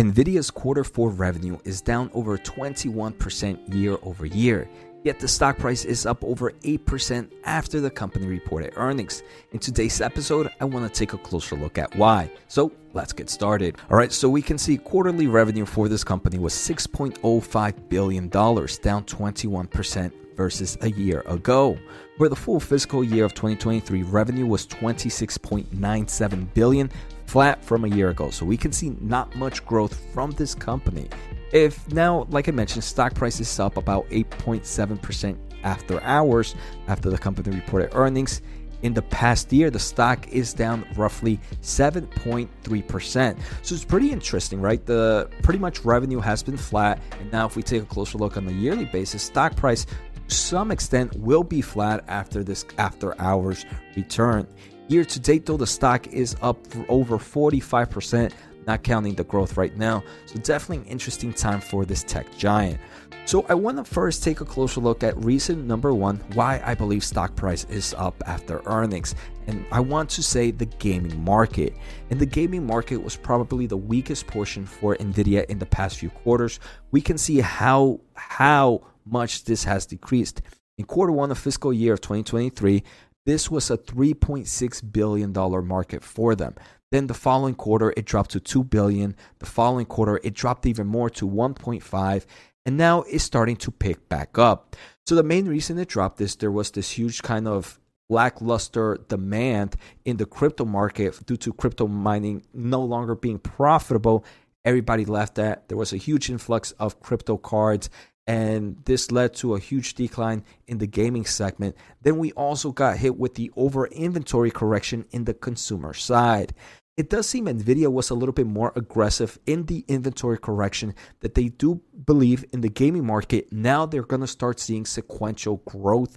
Nvidia's 0.00 0.50
quarter 0.50 0.82
four 0.82 1.10
revenue 1.10 1.58
is 1.64 1.82
down 1.82 2.10
over 2.14 2.38
21% 2.38 3.74
year 3.74 3.98
over 4.02 4.24
year. 4.24 4.66
Yet 5.04 5.20
the 5.20 5.28
stock 5.28 5.58
price 5.58 5.84
is 5.84 6.06
up 6.06 6.24
over 6.24 6.52
8% 6.62 7.30
after 7.44 7.80
the 7.80 7.90
company 7.90 8.26
reported 8.26 8.72
earnings. 8.76 9.22
In 9.52 9.58
today's 9.58 10.00
episode, 10.00 10.50
I 10.58 10.64
want 10.64 10.90
to 10.90 10.98
take 10.98 11.12
a 11.12 11.18
closer 11.18 11.54
look 11.54 11.76
at 11.76 11.94
why. 11.96 12.30
So 12.48 12.72
let's 12.94 13.12
get 13.12 13.28
started. 13.28 13.76
All 13.90 13.96
right, 13.98 14.10
so 14.10 14.30
we 14.30 14.40
can 14.40 14.56
see 14.56 14.78
quarterly 14.78 15.26
revenue 15.26 15.66
for 15.66 15.86
this 15.86 16.02
company 16.02 16.38
was 16.38 16.54
$6.05 16.54 17.88
billion, 17.90 18.28
down 18.30 19.04
21% 19.04 20.12
versus 20.36 20.76
a 20.80 20.90
year 20.90 21.20
ago. 21.26 21.78
For 22.18 22.28
the 22.28 22.36
full 22.36 22.60
fiscal 22.60 23.02
year 23.02 23.24
of 23.24 23.34
2023, 23.34 24.02
revenue 24.02 24.46
was 24.46 24.66
26.97 24.66 26.54
billion, 26.54 26.90
flat 27.26 27.64
from 27.64 27.84
a 27.84 27.88
year 27.88 28.10
ago. 28.10 28.30
So 28.30 28.44
we 28.44 28.56
can 28.56 28.72
see 28.72 28.90
not 29.00 29.34
much 29.36 29.64
growth 29.64 29.98
from 30.12 30.32
this 30.32 30.54
company. 30.54 31.08
If 31.52 31.90
now, 31.92 32.26
like 32.30 32.48
I 32.48 32.52
mentioned, 32.52 32.84
stock 32.84 33.14
price 33.14 33.40
is 33.40 33.58
up 33.58 33.76
about 33.76 34.08
8.7% 34.10 35.36
after 35.62 36.02
hours 36.02 36.54
after 36.88 37.10
the 37.10 37.18
company 37.18 37.54
reported 37.54 37.90
earnings. 37.94 38.42
In 38.82 38.94
the 38.94 39.02
past 39.02 39.52
year, 39.52 39.70
the 39.70 39.78
stock 39.78 40.26
is 40.28 40.54
down 40.54 40.86
roughly 40.96 41.38
7.3%. 41.60 43.38
So 43.62 43.74
it's 43.74 43.84
pretty 43.84 44.10
interesting, 44.10 44.58
right? 44.60 44.84
The 44.86 45.28
pretty 45.42 45.58
much 45.58 45.84
revenue 45.84 46.18
has 46.20 46.42
been 46.42 46.56
flat. 46.56 46.98
And 47.20 47.30
now, 47.30 47.46
if 47.46 47.56
we 47.56 47.62
take 47.62 47.82
a 47.82 47.86
closer 47.86 48.16
look 48.16 48.38
on 48.38 48.46
the 48.46 48.54
yearly 48.54 48.86
basis, 48.86 49.22
stock 49.22 49.54
price 49.54 49.84
some 50.30 50.70
extent 50.70 51.16
will 51.16 51.44
be 51.44 51.60
flat 51.60 52.04
after 52.08 52.42
this 52.42 52.64
after 52.78 53.20
hours 53.20 53.64
return. 53.96 54.46
Year 54.88 55.04
to 55.04 55.20
date, 55.20 55.46
though, 55.46 55.56
the 55.56 55.66
stock 55.66 56.08
is 56.08 56.36
up 56.42 56.66
for 56.66 56.84
over 56.88 57.16
45% 57.16 58.32
not 58.66 58.82
counting 58.82 59.14
the 59.14 59.24
growth 59.24 59.56
right 59.56 59.76
now. 59.76 60.02
So, 60.26 60.38
definitely 60.40 60.84
an 60.84 60.90
interesting 60.90 61.32
time 61.32 61.60
for 61.60 61.84
this 61.84 62.02
tech 62.02 62.26
giant. 62.36 62.78
So, 63.24 63.46
I 63.48 63.54
want 63.54 63.78
to 63.78 63.84
first 63.84 64.22
take 64.22 64.40
a 64.40 64.44
closer 64.44 64.80
look 64.80 65.02
at 65.02 65.16
reason 65.24 65.66
number 65.66 65.94
one 65.94 66.16
why 66.34 66.62
I 66.64 66.74
believe 66.74 67.04
stock 67.04 67.36
price 67.36 67.64
is 67.64 67.94
up 67.94 68.22
after 68.26 68.62
earnings. 68.66 69.14
And 69.46 69.64
I 69.72 69.80
want 69.80 70.10
to 70.10 70.22
say 70.22 70.50
the 70.50 70.66
gaming 70.66 71.22
market. 71.24 71.74
And 72.10 72.20
the 72.20 72.26
gaming 72.26 72.66
market 72.66 72.98
was 72.98 73.16
probably 73.16 73.66
the 73.66 73.76
weakest 73.76 74.26
portion 74.26 74.66
for 74.66 74.94
Nvidia 74.96 75.46
in 75.46 75.58
the 75.58 75.66
past 75.66 75.98
few 75.98 76.10
quarters. 76.10 76.60
We 76.90 77.00
can 77.00 77.18
see 77.18 77.40
how 77.40 78.00
how 78.14 78.82
much 79.04 79.44
this 79.44 79.64
has 79.64 79.86
decreased. 79.86 80.42
In 80.78 80.84
quarter 80.84 81.12
one 81.12 81.30
of 81.30 81.38
fiscal 81.38 81.72
year 81.72 81.94
of 81.94 82.00
2023, 82.00 82.82
this 83.26 83.50
was 83.50 83.70
a 83.70 83.76
$3.6 83.76 84.92
billion 84.92 85.32
market 85.66 86.02
for 86.02 86.34
them. 86.34 86.54
Then 86.90 87.06
the 87.06 87.14
following 87.14 87.54
quarter, 87.54 87.92
it 87.96 88.04
dropped 88.04 88.32
to 88.32 88.40
2 88.40 88.64
billion. 88.64 89.14
The 89.38 89.46
following 89.46 89.86
quarter, 89.86 90.20
it 90.24 90.34
dropped 90.34 90.66
even 90.66 90.86
more 90.86 91.10
to 91.10 91.28
1.5, 91.28 92.26
and 92.66 92.76
now 92.76 93.02
it's 93.02 93.24
starting 93.24 93.56
to 93.56 93.70
pick 93.70 94.08
back 94.08 94.38
up. 94.38 94.74
So 95.06 95.14
the 95.14 95.22
main 95.22 95.46
reason 95.46 95.78
it 95.78 95.88
dropped 95.88 96.20
is 96.20 96.36
there 96.36 96.50
was 96.50 96.70
this 96.70 96.90
huge 96.90 97.22
kind 97.22 97.46
of 97.46 97.78
lackluster 98.08 98.98
demand 99.08 99.76
in 100.04 100.16
the 100.16 100.26
crypto 100.26 100.64
market 100.64 101.24
due 101.26 101.36
to 101.36 101.52
crypto 101.52 101.86
mining 101.86 102.42
no 102.52 102.82
longer 102.82 103.14
being 103.14 103.38
profitable. 103.38 104.24
Everybody 104.64 105.04
left 105.04 105.36
that. 105.36 105.68
There 105.68 105.78
was 105.78 105.92
a 105.92 105.96
huge 105.96 106.28
influx 106.28 106.72
of 106.72 107.00
crypto 107.00 107.36
cards 107.36 107.88
and 108.30 108.76
this 108.84 109.10
led 109.10 109.34
to 109.34 109.56
a 109.56 109.58
huge 109.58 109.94
decline 109.94 110.44
in 110.68 110.78
the 110.78 110.86
gaming 110.86 111.24
segment. 111.24 111.74
Then 112.02 112.16
we 112.16 112.30
also 112.32 112.70
got 112.70 112.98
hit 112.98 113.18
with 113.18 113.34
the 113.34 113.50
over 113.56 113.86
inventory 113.88 114.52
correction 114.52 115.04
in 115.10 115.24
the 115.24 115.34
consumer 115.34 115.94
side. 115.94 116.54
It 116.96 117.10
does 117.10 117.28
seem 117.28 117.46
Nvidia 117.46 117.90
was 117.90 118.08
a 118.08 118.14
little 118.14 118.32
bit 118.32 118.46
more 118.46 118.72
aggressive 118.76 119.36
in 119.46 119.66
the 119.66 119.84
inventory 119.88 120.38
correction 120.38 120.94
that 121.22 121.34
they 121.34 121.48
do 121.48 121.80
believe 122.06 122.44
in 122.52 122.60
the 122.60 122.68
gaming 122.68 123.04
market. 123.04 123.52
Now 123.52 123.84
they're 123.84 124.04
going 124.04 124.20
to 124.20 124.28
start 124.28 124.60
seeing 124.60 124.86
sequential 124.86 125.56
growth 125.66 126.16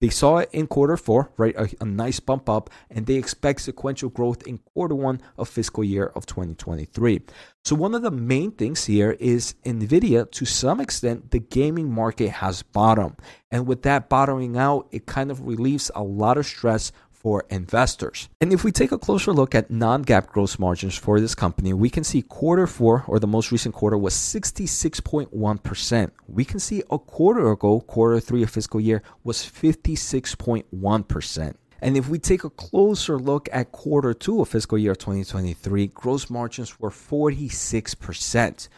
they 0.00 0.08
saw 0.08 0.38
it 0.38 0.48
in 0.52 0.66
quarter 0.66 0.96
four, 0.96 1.30
right? 1.36 1.54
A, 1.56 1.68
a, 1.80 1.84
nice 1.84 2.20
bump 2.20 2.48
up, 2.48 2.70
and 2.90 3.04
they 3.04 3.16
expect 3.16 3.60
sequential 3.60 4.08
growth 4.08 4.46
in 4.46 4.58
quarter 4.58 4.94
one 4.94 5.20
of 5.36 5.48
fiscal 5.48 5.84
year 5.84 6.06
of 6.14 6.24
2023. 6.24 7.20
So, 7.64 7.76
one 7.76 7.94
of 7.94 8.00
the 8.00 8.10
main 8.10 8.52
things 8.52 8.86
here 8.86 9.12
is 9.20 9.54
NVIDIA, 9.64 10.30
to 10.30 10.44
some 10.46 10.80
extent, 10.80 11.30
the 11.30 11.38
gaming 11.38 11.92
market 11.92 12.30
has 12.30 12.62
bottomed. 12.62 13.16
And 13.50 13.66
with 13.66 13.82
that 13.82 14.08
bottoming 14.08 14.56
out, 14.56 14.88
it 14.90 15.04
kind 15.04 15.30
of 15.30 15.46
relieves 15.46 15.90
a 15.94 16.02
lot 16.02 16.38
of 16.38 16.46
stress 16.46 16.92
for 17.20 17.44
investors. 17.50 18.28
And 18.40 18.52
if 18.52 18.64
we 18.64 18.72
take 18.72 18.90
a 18.92 18.98
closer 18.98 19.32
look 19.32 19.54
at 19.54 19.70
non 19.70 20.04
GAAP 20.04 20.26
gross 20.28 20.58
margins 20.58 20.96
for 20.96 21.20
this 21.20 21.34
company, 21.34 21.74
we 21.74 21.90
can 21.90 22.02
see 22.02 22.22
quarter 22.22 22.66
four, 22.66 23.04
or 23.06 23.18
the 23.18 23.26
most 23.26 23.52
recent 23.52 23.74
quarter, 23.74 23.98
was 23.98 24.14
66.1%. 24.14 26.10
We 26.26 26.46
can 26.46 26.58
see 26.58 26.82
a 26.90 26.98
quarter 26.98 27.50
ago, 27.50 27.80
quarter 27.80 28.20
three 28.20 28.42
of 28.42 28.48
fiscal 28.50 28.80
year, 28.80 29.02
was 29.22 29.38
56.1%. 29.38 31.54
And 31.82 31.96
if 31.96 32.08
we 32.08 32.18
take 32.18 32.44
a 32.44 32.50
closer 32.50 33.18
look 33.18 33.48
at 33.52 33.72
quarter 33.72 34.14
two 34.14 34.40
of 34.40 34.48
fiscal 34.48 34.78
year 34.78 34.94
2023, 34.94 35.88
gross 35.88 36.30
margins 36.30 36.80
were 36.80 36.90
46%. 36.90 38.68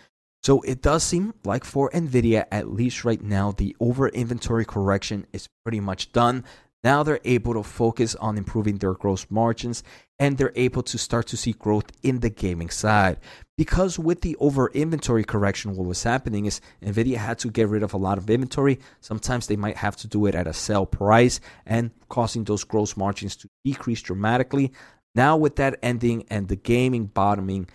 So 0.43 0.61
it 0.63 0.83
does 0.83 1.05
seem 1.05 1.35
like 1.45 1.65
for 1.65 1.89
Nvidia, 1.91 2.47
at 2.51 2.69
least 2.69 3.05
right 3.05 3.23
now, 3.23 3.53
the 3.53 3.77
over 3.79 4.09
inventory 4.09 4.65
correction 4.65 5.27
is 5.33 5.47
pretty 5.65 5.79
much 5.79 6.13
done. 6.13 6.45
Now 6.85 7.03
they're 7.03 7.21
able 7.25 7.55
to 7.55 7.63
focus 7.63 8.17
on 8.17 8.37
improving 8.37 8.79
their 8.79 8.95
gross 8.95 9.27
margins 9.31 9.85
and 10.19 10.37
they're 10.37 10.53
able 10.57 10.83
to 10.85 10.99
start 10.99 11.29
to 11.29 11.37
see 11.37 11.53
growth 11.53 11.93
in 12.03 12.21
the 12.21 12.31
gaming 12.31 12.71
side. 12.71 13.19
Because 13.57 13.99
with 13.99 14.23
the 14.23 14.37
over 14.37 14.69
inventory 14.69 15.23
correction, 15.23 15.77
what 15.77 15.87
was 15.87 16.03
happening 16.03 16.47
is 16.47 16.61
Nvidia 16.83 17.17
had 17.17 17.39
to 17.41 17.51
get 17.51 17.69
rid 17.69 17.85
of 17.85 17.95
a 17.95 17.99
lot 17.99 18.19
of 18.19 18.29
inventory. 18.29 18.81
Sometimes 19.01 19.47
they 19.47 19.57
might 19.57 19.77
have 19.77 19.97
to 19.97 20.09
do 20.09 20.27
it 20.27 20.35
at 20.35 20.49
a 20.49 20.53
sell 20.53 20.85
price 20.85 21.39
and 21.67 21.93
causing 22.09 22.45
those 22.45 22.65
gross 22.65 22.97
margins 22.97 23.37
to 23.37 23.49
decrease 23.65 24.03
dramatically. 24.03 24.73
Now, 25.15 25.37
with 25.37 25.57
that 25.57 25.79
ending 25.83 26.25
and 26.31 26.49
the 26.49 26.57
gaming 26.57 27.07
bottoming, 27.07 27.69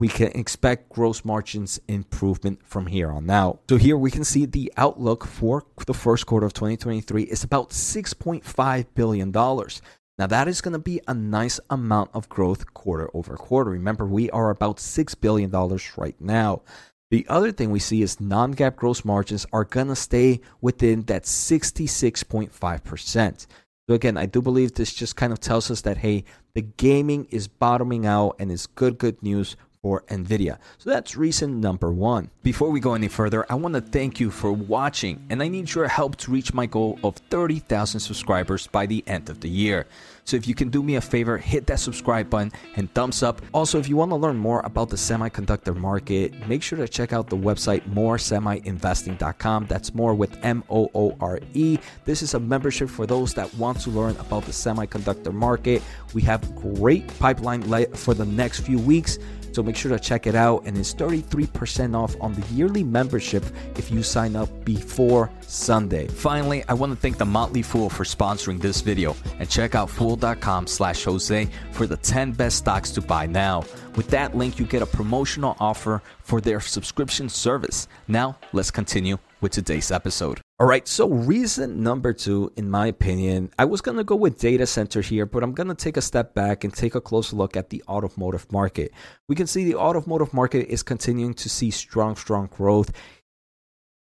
we 0.00 0.08
can 0.08 0.28
expect 0.28 0.88
gross 0.88 1.24
margins 1.24 1.80
improvement 1.86 2.60
from 2.64 2.86
here 2.86 3.10
on 3.10 3.30
out. 3.30 3.60
So 3.68 3.76
here 3.76 3.96
we 3.96 4.10
can 4.10 4.24
see 4.24 4.44
the 4.44 4.72
outlook 4.76 5.24
for 5.24 5.64
the 5.86 5.94
first 5.94 6.26
quarter 6.26 6.46
of 6.46 6.52
2023 6.52 7.22
is 7.24 7.44
about 7.44 7.70
6.5 7.70 8.86
billion 8.94 9.30
dollars. 9.30 9.80
Now 10.18 10.26
that 10.26 10.48
is 10.48 10.60
going 10.60 10.72
to 10.72 10.78
be 10.78 11.00
a 11.06 11.14
nice 11.14 11.60
amount 11.70 12.10
of 12.12 12.28
growth 12.28 12.74
quarter 12.74 13.08
over 13.14 13.36
quarter. 13.36 13.70
Remember, 13.70 14.04
we 14.06 14.28
are 14.30 14.50
about 14.50 14.80
6 14.80 15.14
billion 15.16 15.50
dollars 15.50 15.92
right 15.96 16.20
now. 16.20 16.62
The 17.10 17.26
other 17.28 17.52
thing 17.52 17.70
we 17.70 17.78
see 17.78 18.00
is 18.02 18.20
non-GAAP 18.20 18.76
gross 18.76 19.04
margins 19.04 19.46
are 19.52 19.64
going 19.64 19.88
to 19.88 19.94
stay 19.94 20.40
within 20.60 21.02
that 21.04 21.24
66.5%. 21.24 23.46
So 23.86 23.94
again, 23.94 24.16
I 24.16 24.24
do 24.26 24.42
believe 24.42 24.74
this 24.74 24.92
just 24.92 25.14
kind 25.14 25.32
of 25.32 25.38
tells 25.38 25.70
us 25.70 25.82
that 25.82 25.98
hey, 25.98 26.24
the 26.54 26.62
gaming 26.62 27.28
is 27.30 27.46
bottoming 27.46 28.06
out 28.06 28.34
and 28.40 28.50
is 28.50 28.66
good 28.66 28.98
good 28.98 29.22
news 29.22 29.54
for 29.84 30.00
NVIDIA. 30.08 30.56
So 30.78 30.88
that's 30.88 31.14
reason 31.14 31.60
number 31.60 31.92
one. 31.92 32.30
Before 32.42 32.70
we 32.70 32.80
go 32.80 32.94
any 32.94 33.08
further, 33.08 33.44
I 33.50 33.54
want 33.56 33.74
to 33.74 33.82
thank 33.82 34.18
you 34.18 34.30
for 34.30 34.50
watching, 34.50 35.26
and 35.28 35.42
I 35.42 35.48
need 35.48 35.74
your 35.74 35.88
help 35.88 36.16
to 36.22 36.30
reach 36.30 36.54
my 36.54 36.64
goal 36.64 36.98
of 37.04 37.16
30,000 37.16 38.00
subscribers 38.00 38.66
by 38.66 38.86
the 38.86 39.04
end 39.06 39.28
of 39.28 39.40
the 39.40 39.50
year. 39.50 39.86
So 40.24 40.38
if 40.38 40.48
you 40.48 40.54
can 40.54 40.70
do 40.70 40.82
me 40.82 40.96
a 40.96 41.02
favor, 41.02 41.36
hit 41.36 41.66
that 41.66 41.80
subscribe 41.80 42.30
button 42.30 42.50
and 42.76 42.92
thumbs 42.94 43.22
up. 43.22 43.42
Also, 43.52 43.78
if 43.78 43.86
you 43.90 43.96
want 43.96 44.10
to 44.10 44.16
learn 44.16 44.38
more 44.38 44.62
about 44.64 44.88
the 44.88 44.96
semiconductor 44.96 45.76
market, 45.76 46.48
make 46.48 46.62
sure 46.62 46.78
to 46.78 46.88
check 46.88 47.12
out 47.12 47.28
the 47.28 47.36
website 47.36 47.82
mooresemiinvesting.com. 47.90 49.66
That's 49.66 49.94
more 49.94 50.14
with 50.14 50.42
M 50.42 50.64
O 50.70 50.90
O 50.94 51.14
R 51.20 51.40
E. 51.52 51.78
This 52.06 52.22
is 52.22 52.32
a 52.32 52.40
membership 52.40 52.88
for 52.88 53.06
those 53.06 53.34
that 53.34 53.52
want 53.56 53.80
to 53.82 53.90
learn 53.90 54.16
about 54.16 54.44
the 54.46 54.52
semiconductor 54.52 55.32
market. 55.32 55.82
We 56.14 56.22
have 56.22 56.56
great 56.56 57.06
pipeline 57.18 57.62
for 57.94 58.14
the 58.14 58.24
next 58.24 58.60
few 58.60 58.78
weeks. 58.78 59.18
So 59.54 59.62
make 59.62 59.76
sure 59.76 59.96
to 59.96 60.02
check 60.02 60.26
it 60.26 60.34
out. 60.34 60.64
And 60.64 60.76
it's 60.76 60.92
33% 60.92 61.94
off 61.96 62.16
on 62.20 62.34
the 62.34 62.44
yearly 62.52 62.82
membership 62.82 63.44
if 63.76 63.90
you 63.90 64.02
sign 64.02 64.34
up 64.34 64.48
before 64.64 65.30
Sunday. 65.42 66.08
Finally, 66.08 66.64
I 66.68 66.74
want 66.74 66.92
to 66.92 66.96
thank 66.96 67.18
the 67.18 67.24
Motley 67.24 67.62
Fool 67.62 67.88
for 67.88 68.02
sponsoring 68.02 68.60
this 68.60 68.80
video 68.80 69.14
and 69.38 69.48
check 69.48 69.76
out 69.76 69.88
fool.com 69.88 70.66
slash 70.66 71.04
Jose 71.04 71.48
for 71.70 71.86
the 71.86 71.96
10 71.98 72.32
best 72.32 72.58
stocks 72.58 72.90
to 72.90 73.00
buy 73.00 73.26
now. 73.26 73.64
With 73.94 74.08
that 74.08 74.36
link, 74.36 74.58
you 74.58 74.66
get 74.66 74.82
a 74.82 74.86
promotional 74.86 75.56
offer 75.60 76.02
for 76.20 76.40
their 76.40 76.58
subscription 76.58 77.28
service. 77.28 77.86
Now, 78.08 78.36
let's 78.52 78.72
continue 78.72 79.18
with 79.40 79.52
today's 79.52 79.92
episode. 79.92 80.43
All 80.60 80.68
right, 80.68 80.86
so 80.86 81.08
reason 81.08 81.82
number 81.82 82.12
two, 82.12 82.52
in 82.56 82.70
my 82.70 82.86
opinion, 82.86 83.50
I 83.58 83.64
was 83.64 83.80
going 83.80 83.96
to 83.96 84.04
go 84.04 84.14
with 84.14 84.38
data 84.38 84.68
center 84.68 85.00
here, 85.00 85.26
but 85.26 85.42
I'm 85.42 85.50
going 85.50 85.66
to 85.66 85.74
take 85.74 85.96
a 85.96 86.00
step 86.00 86.32
back 86.32 86.62
and 86.62 86.72
take 86.72 86.94
a 86.94 87.00
closer 87.00 87.34
look 87.34 87.56
at 87.56 87.70
the 87.70 87.82
automotive 87.88 88.50
market. 88.52 88.92
We 89.28 89.34
can 89.34 89.48
see 89.48 89.64
the 89.64 89.74
automotive 89.74 90.32
market 90.32 90.68
is 90.68 90.84
continuing 90.84 91.34
to 91.34 91.48
see 91.48 91.72
strong, 91.72 92.14
strong 92.14 92.46
growth. 92.46 92.92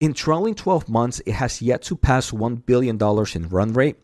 In 0.00 0.12
trailing 0.12 0.56
12 0.56 0.88
months, 0.88 1.20
it 1.24 1.34
has 1.34 1.62
yet 1.62 1.82
to 1.82 1.94
pass 1.94 2.32
$1 2.32 2.66
billion 2.66 2.98
in 3.00 3.48
run 3.48 3.72
rate. 3.72 3.98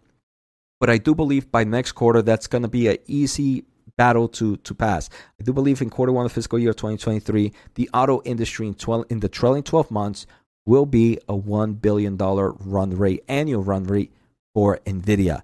But 0.78 0.88
I 0.88 0.98
do 0.98 1.16
believe 1.16 1.50
by 1.50 1.64
next 1.64 1.93
quarter, 1.93 2.22
that's 2.22 2.46
going 2.46 2.62
to 2.62 2.69
be 2.69 2.87
an 2.87 2.98
easy 3.08 3.64
battle 3.96 4.28
to 4.28 4.58
to 4.58 4.75
pass. 4.75 5.08
I 5.40 5.43
do 5.43 5.52
believe 5.52 5.81
in 5.81 5.90
quarter 5.90 6.12
one 6.12 6.26
of 6.26 6.32
fiscal 6.32 6.58
year 6.58 6.75
2023, 6.75 7.52
the 7.75 7.90
auto 7.94 8.22
industry 8.25 8.69
in 8.69 8.75
12 8.75 9.06
in 9.08 9.20
the 9.20 9.28
trailing 9.28 9.62
12 9.62 9.90
months 9.90 10.26
will 10.67 10.87
be 10.87 11.19
a 11.29 11.35
one 11.35 11.75
billion 11.75 12.17
dollar 12.17 12.53
run 12.53 12.91
rate 12.99 13.25
annual 13.29 13.63
run 13.63 13.85
rate 13.85 14.13
for 14.53 14.79
Nvidia, 14.85 15.43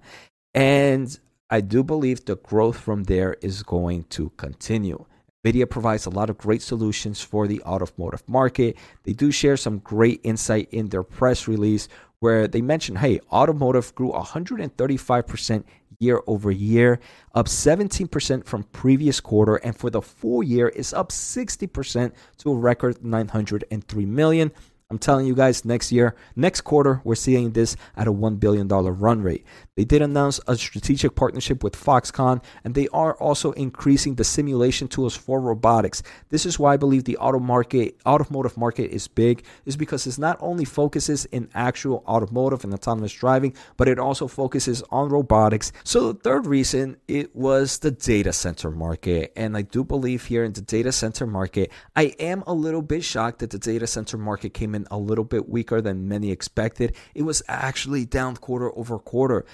and 0.53 1.19
I 1.49 1.61
do 1.61 1.83
believe 1.83 2.25
the 2.25 2.37
growth 2.37 2.79
from 2.79 3.05
there 3.05 3.37
is 3.41 3.63
going 3.63 4.05
to 4.11 4.31
continue. 4.37 5.05
NVIDIA 5.45 5.69
provides 5.69 6.07
a 6.07 6.11
lot 6.11 6.31
of 6.31 6.39
great 6.39 6.63
solutions 6.63 7.21
for 7.21 7.49
the 7.49 7.61
automotive 7.63 8.23
market. 8.29 8.77
They 9.03 9.13
do 9.13 9.33
share 9.33 9.57
some 9.57 9.79
great 9.79 10.21
insight 10.23 10.69
in 10.71 10.89
their 10.89 11.03
press 11.03 11.49
release 11.49 11.89
where 12.21 12.47
they 12.47 12.63
mention, 12.63 12.95
hey, 12.97 13.19
automotive 13.33 13.93
grew 13.97 14.13
135% 14.13 15.65
year 15.99 16.21
over 16.27 16.51
year, 16.51 17.01
up 17.35 17.47
17% 17.47 18.45
from 18.45 18.63
previous 18.65 19.21
quarter, 19.21 19.57
and 19.57 19.77
for 19.77 19.91
the 19.91 20.01
full 20.03 20.43
year 20.43 20.69
is 20.69 20.93
up 20.93 21.11
60% 21.11 22.13
to 22.39 22.53
a 22.53 22.57
record 22.57 23.05
903 23.05 24.07
million. 24.07 24.53
I'm 24.93 24.99
telling 24.99 25.27
you 25.27 25.35
guys, 25.35 25.65
next 25.65 25.91
year, 25.91 26.15
next 26.37 26.61
quarter, 26.61 27.01
we're 27.03 27.15
seeing 27.15 27.53
this 27.53 27.77
at 27.97 28.07
a 28.07 28.13
$1 28.13 28.39
billion 28.39 28.69
run 28.69 29.23
rate. 29.23 29.47
They 29.75 29.85
did 29.87 30.03
announce 30.03 30.39
a 30.47 30.55
strategic 30.55 31.15
partnership 31.15 31.65
with 31.65 31.75
Foxconn, 31.75 32.45
and 32.63 32.75
they 32.75 32.89
are 32.89 33.15
also 33.15 33.53
increasing 33.53 34.17
the 34.17 34.25
simulation 34.25 34.89
tools 34.89 35.17
for 35.17 35.41
robotics. 35.41 36.03
This 36.29 36.45
is 36.45 36.59
why 36.59 36.75
I 36.75 36.77
believe 36.77 37.05
the 37.05 37.17
auto 37.17 37.39
market, 37.39 37.97
automotive 38.05 38.59
market 38.59 38.91
is 38.91 39.09
big, 39.09 39.47
is 39.65 39.79
because 39.79 40.07
it 40.07 40.19
not 40.19 40.37
only 40.43 40.67
focuses 40.67 41.25
in 41.25 41.49
actual 41.55 42.05
automotive 42.07 42.63
and 42.63 42.75
autonomous 42.75 43.15
driving, 43.15 43.55
but 43.79 43.89
it 43.89 43.99
also 43.99 44.29
focuses 44.29 44.83
on 44.91 45.09
robotics. 45.09 45.73
So 45.85 46.13
the 46.13 46.19
third 46.19 46.47
reason 46.47 46.99
it 47.09 47.35
was 47.35 47.79
the 47.79 47.93
data 47.93 48.35
center 48.35 48.71
market, 48.71 49.33
and 49.37 49.57
I 49.57 49.63
do 49.63 49.85
believe 49.85 50.27
here 50.27 50.45
in 50.45 50.53
the 50.53 50.61
data 50.61 50.93
center 50.93 51.27
market, 51.27 51.73
I 51.97 52.15
am 52.21 52.45
a 52.47 52.53
little 52.53 52.83
bit 52.83 53.05
shocked 53.05 53.39
that 53.39 53.49
the 53.49 53.59
data 53.59 53.87
center 53.87 54.19
market 54.19 54.53
came 54.53 54.75
in 54.75 54.82
a 54.91 54.99
little 54.99 55.25
bit 55.25 55.49
weaker 55.49 55.81
than 55.81 56.09
many 56.09 56.31
expected. 56.31 56.95
It 57.15 57.23
was 57.23 57.43
actually 57.49 58.05
down 58.05 58.37
quarter 58.37 58.77
over 58.77 58.99
quarter. 58.99 59.45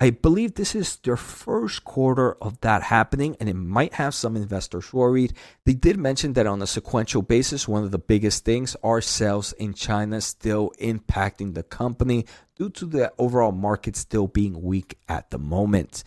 I 0.00 0.10
believe 0.10 0.54
this 0.54 0.76
is 0.76 0.96
their 0.98 1.16
first 1.16 1.84
quarter 1.84 2.34
of 2.34 2.60
that 2.60 2.84
happening, 2.84 3.36
and 3.40 3.48
it 3.48 3.54
might 3.54 3.94
have 3.94 4.14
some 4.14 4.36
investors 4.36 4.92
worried. 4.92 5.32
They 5.64 5.74
did 5.74 5.96
mention 5.96 6.34
that 6.34 6.46
on 6.46 6.62
a 6.62 6.68
sequential 6.68 7.22
basis, 7.22 7.66
one 7.66 7.82
of 7.82 7.90
the 7.90 7.98
biggest 7.98 8.44
things 8.44 8.76
are 8.84 9.00
sales 9.00 9.52
in 9.54 9.74
China 9.74 10.20
still 10.20 10.72
impacting 10.80 11.54
the 11.54 11.64
company 11.64 12.26
due 12.56 12.70
to 12.70 12.86
the 12.86 13.12
overall 13.18 13.50
market 13.50 13.96
still 13.96 14.28
being 14.28 14.62
weak 14.62 14.98
at 15.08 15.30
the 15.30 15.38
moment 15.38 16.04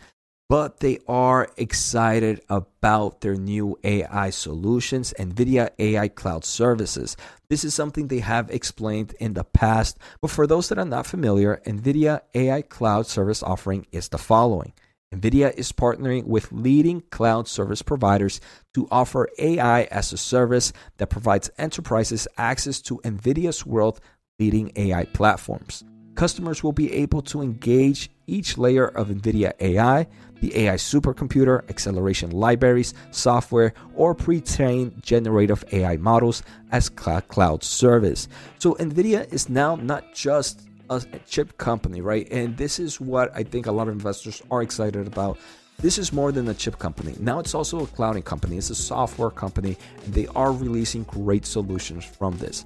but 0.51 0.81
they 0.81 0.99
are 1.07 1.47
excited 1.55 2.41
about 2.49 3.21
their 3.21 3.35
new 3.35 3.79
AI 3.85 4.29
solutions, 4.31 5.13
NVIDIA 5.17 5.69
AI 5.79 6.09
Cloud 6.09 6.43
Services. 6.43 7.15
This 7.49 7.63
is 7.63 7.73
something 7.73 8.09
they 8.09 8.19
have 8.19 8.51
explained 8.51 9.15
in 9.21 9.33
the 9.33 9.45
past, 9.45 9.97
but 10.21 10.29
for 10.29 10.45
those 10.45 10.67
that 10.67 10.77
are 10.77 10.83
not 10.83 11.05
familiar, 11.05 11.61
NVIDIA 11.65 12.19
AI 12.35 12.63
Cloud 12.63 13.07
Service 13.07 13.41
offering 13.41 13.87
is 13.93 14.09
the 14.09 14.17
following. 14.17 14.73
NVIDIA 15.15 15.53
is 15.55 15.71
partnering 15.71 16.25
with 16.25 16.51
leading 16.51 16.99
cloud 17.11 17.47
service 17.47 17.81
providers 17.81 18.41
to 18.73 18.89
offer 18.91 19.29
AI 19.39 19.83
as 19.83 20.11
a 20.11 20.17
service 20.17 20.73
that 20.97 21.07
provides 21.07 21.49
enterprises 21.57 22.27
access 22.37 22.81
to 22.81 22.97
NVIDIA's 23.05 23.65
world 23.65 24.01
leading 24.37 24.73
AI 24.75 25.05
platforms. 25.05 25.85
Customers 26.15 26.63
will 26.63 26.71
be 26.73 26.91
able 26.93 27.21
to 27.23 27.41
engage 27.41 28.09
each 28.27 28.57
layer 28.57 28.87
of 28.87 29.09
NVIDIA 29.09 29.53
AI 29.59 30.07
the 30.41 30.57
AI 30.57 30.75
supercomputer, 30.75 31.69
acceleration 31.69 32.31
libraries, 32.31 32.93
software, 33.11 33.73
or 33.95 34.13
pre 34.13 34.41
trained 34.41 35.01
generative 35.01 35.63
AI 35.71 35.97
models 35.97 36.43
as 36.71 36.89
cloud 36.89 37.63
service. 37.63 38.27
So, 38.59 38.73
NVIDIA 38.75 39.31
is 39.31 39.49
now 39.49 39.75
not 39.75 40.13
just 40.13 40.67
a 40.89 40.99
chip 41.25 41.57
company, 41.57 42.01
right? 42.01 42.27
And 42.31 42.57
this 42.57 42.77
is 42.77 42.99
what 42.99 43.31
I 43.33 43.43
think 43.43 43.65
a 43.65 43.71
lot 43.71 43.87
of 43.87 43.93
investors 43.93 44.41
are 44.51 44.61
excited 44.61 45.07
about. 45.07 45.37
This 45.77 45.97
is 45.97 46.11
more 46.11 46.33
than 46.33 46.49
a 46.49 46.53
chip 46.53 46.77
company. 46.79 47.15
Now 47.17 47.39
it's 47.39 47.55
also 47.55 47.79
a 47.83 47.87
clouding 47.87 48.23
company, 48.23 48.57
it's 48.57 48.69
a 48.69 48.75
software 48.75 49.31
company, 49.31 49.77
and 50.03 50.13
they 50.13 50.27
are 50.35 50.51
releasing 50.51 51.03
great 51.03 51.45
solutions 51.45 52.03
from 52.03 52.37
this. 52.37 52.65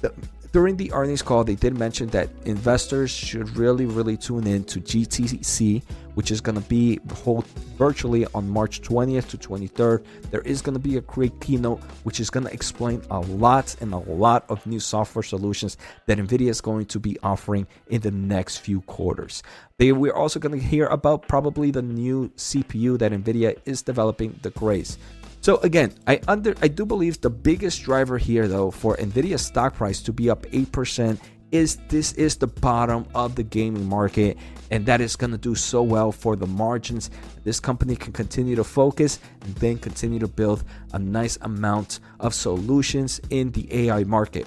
The, 0.00 0.12
during 0.52 0.76
the 0.76 0.92
earnings 0.92 1.22
call, 1.22 1.44
they 1.44 1.54
did 1.54 1.78
mention 1.78 2.08
that 2.08 2.30
investors 2.44 3.10
should 3.10 3.54
really, 3.56 3.84
really 3.84 4.16
tune 4.16 4.46
in 4.46 4.64
to 4.64 4.80
GTC, 4.80 5.82
which 6.14 6.30
is 6.30 6.40
going 6.40 6.60
to 6.60 6.68
be 6.68 6.98
held 7.24 7.46
virtually 7.76 8.26
on 8.34 8.48
March 8.48 8.80
20th 8.80 9.28
to 9.28 9.38
23rd. 9.38 10.04
There 10.30 10.40
is 10.40 10.62
going 10.62 10.74
to 10.74 10.80
be 10.80 10.96
a 10.96 11.02
great 11.02 11.38
keynote, 11.40 11.80
which 12.02 12.18
is 12.18 12.30
going 12.30 12.46
to 12.46 12.52
explain 12.52 13.02
a 13.10 13.20
lot 13.20 13.76
and 13.80 13.92
a 13.92 13.98
lot 13.98 14.46
of 14.48 14.66
new 14.66 14.80
software 14.80 15.22
solutions 15.22 15.76
that 16.06 16.18
NVIDIA 16.18 16.48
is 16.48 16.60
going 16.60 16.86
to 16.86 16.98
be 16.98 17.18
offering 17.22 17.66
in 17.88 18.00
the 18.00 18.10
next 18.10 18.58
few 18.58 18.80
quarters. 18.82 19.42
They, 19.76 19.92
we're 19.92 20.14
also 20.14 20.40
going 20.40 20.58
to 20.58 20.66
hear 20.66 20.86
about 20.86 21.28
probably 21.28 21.70
the 21.70 21.82
new 21.82 22.30
CPU 22.30 22.98
that 22.98 23.12
NVIDIA 23.12 23.58
is 23.64 23.82
developing, 23.82 24.38
the 24.42 24.50
Grace. 24.50 24.98
So 25.48 25.56
again, 25.62 25.94
I 26.06 26.20
under 26.28 26.54
I 26.60 26.68
do 26.68 26.84
believe 26.84 27.22
the 27.22 27.30
biggest 27.30 27.82
driver 27.82 28.18
here 28.18 28.46
though 28.46 28.70
for 28.70 28.96
Nvidia 28.96 29.38
stock 29.38 29.76
price 29.76 30.02
to 30.02 30.12
be 30.12 30.28
up 30.28 30.42
8% 30.42 31.18
is 31.52 31.78
this 31.88 32.12
is 32.12 32.36
the 32.36 32.48
bottom 32.48 33.06
of 33.14 33.34
the 33.34 33.44
gaming 33.44 33.88
market 33.88 34.36
and 34.70 34.84
that 34.84 35.00
is 35.00 35.16
going 35.16 35.30
to 35.30 35.38
do 35.38 35.54
so 35.54 35.82
well 35.82 36.12
for 36.12 36.36
the 36.36 36.46
margins. 36.46 37.10
This 37.44 37.60
company 37.60 37.96
can 37.96 38.12
continue 38.12 38.56
to 38.56 38.62
focus 38.62 39.20
and 39.40 39.54
then 39.54 39.78
continue 39.78 40.18
to 40.18 40.28
build 40.28 40.64
a 40.92 40.98
nice 40.98 41.38
amount 41.40 42.00
of 42.20 42.34
solutions 42.34 43.18
in 43.30 43.50
the 43.52 43.88
AI 43.88 44.04
market 44.04 44.46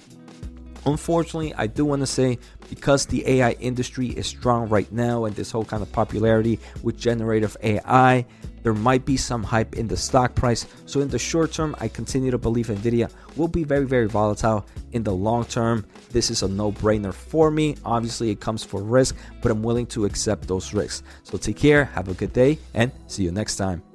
Unfortunately, 0.86 1.54
I 1.54 1.68
do 1.68 1.86
want 1.86 2.02
to 2.02 2.08
say 2.08 2.40
because 2.70 3.06
the 3.06 3.28
AI 3.28 3.52
industry 3.60 4.08
is 4.08 4.26
strong 4.26 4.68
right 4.70 4.92
now 4.92 5.26
and 5.26 5.36
this 5.36 5.52
whole 5.52 5.66
kind 5.66 5.84
of 5.84 5.92
popularity 5.92 6.60
with 6.82 6.98
generative 6.98 7.56
AI, 7.62 8.26
there 8.64 8.74
might 8.74 9.06
be 9.06 9.18
some 9.18 9.44
hype 9.44 9.76
in 9.76 9.88
the 9.88 9.98
stock 9.98 10.36
price. 10.36 10.66
So, 10.86 11.00
in 11.02 11.10
the 11.10 11.20
short 11.20 11.52
term, 11.52 11.76
I 11.80 11.88
continue 11.88 12.32
to 12.32 12.38
believe 12.38 12.68
Nvidia 12.68 13.12
will 13.36 13.48
be 13.48 13.64
very, 13.64 13.86
very 13.86 14.08
volatile. 14.08 14.66
In 14.92 15.04
the 15.04 15.14
long 15.14 15.46
term, 15.46 15.86
this 16.12 16.30
is 16.30 16.44
a 16.44 16.48
no 16.48 16.72
brainer 16.72 17.14
for 17.14 17.50
me. 17.52 17.76
Obviously, 17.86 18.30
it 18.30 18.40
comes 18.40 18.64
for 18.64 18.82
risk, 18.82 19.16
but 19.42 19.52
I'm 19.52 19.64
willing 19.64 19.88
to 19.88 20.06
accept 20.06 20.48
those 20.48 20.74
risks. 20.74 21.04
So, 21.24 21.38
take 21.38 21.58
care, 21.58 21.86
have 21.86 22.08
a 22.08 22.14
good 22.14 22.34
day, 22.34 22.60
and 22.74 22.92
see 23.08 23.24
you 23.24 23.32
next 23.32 23.56
time. 23.56 23.82